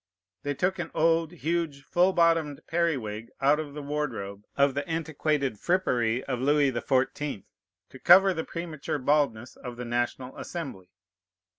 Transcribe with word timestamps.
They 0.41 0.55
took 0.55 0.79
an 0.79 0.89
old, 0.95 1.31
huge, 1.31 1.83
full 1.83 2.11
bottomed 2.11 2.61
periwig 2.65 3.29
out 3.39 3.59
of 3.59 3.75
the 3.75 3.83
wardrobe 3.83 4.45
of 4.57 4.73
the 4.73 4.83
antiquated 4.89 5.59
frippery 5.59 6.23
of 6.23 6.39
Louis 6.39 6.71
the 6.71 6.81
Fourteenth, 6.81 7.45
to 7.89 7.99
cover 7.99 8.33
the 8.33 8.43
premature 8.43 8.97
baldness 8.97 9.55
of 9.57 9.77
the 9.77 9.85
National 9.85 10.35
Assembly. 10.39 10.89